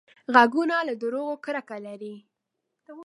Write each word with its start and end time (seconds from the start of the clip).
غوږونه 0.33 0.75
له 0.87 0.93
دروغو 1.01 1.35
کرکه 1.45 1.77
لري 1.87 2.15